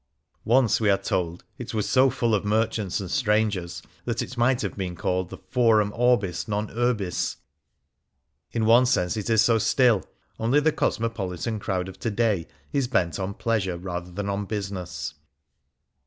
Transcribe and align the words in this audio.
Once, 0.45 0.81
we 0.81 0.89
are 0.89 0.97
told, 0.97 1.43
it 1.59 1.75
was 1.75 1.87
so 1.87 2.09
full 2.09 2.33
of 2.33 2.43
merchants 2.43 2.99
and 2.99 3.11
strangers 3.11 3.83
that 4.05 4.23
it 4.23 4.35
might 4.35 4.63
have 4.63 4.75
been 4.75 4.95
called 4.95 5.29
the 5.29 5.37
"Forum 5.37 5.93
Orbis, 5.95 6.47
non 6.47 6.71
Urbis." 6.71 7.35
In 8.51 8.65
one 8.65 8.87
sense 8.87 9.15
it 9.15 9.29
is 9.29 9.43
so 9.43 9.59
still; 9.59 10.01
only 10.39 10.59
the 10.59 10.71
cosmopolitan 10.71 11.59
crowd 11.59 11.87
of 11.87 11.99
to 11.99 12.09
day 12.09 12.47
is 12.73 12.87
bent 12.87 13.19
on 13.19 13.35
pleasure 13.35 13.77
rather 13.77 14.11
than 14.11 14.27
on 14.27 14.47
busi 14.47 14.71
ness. 14.71 15.13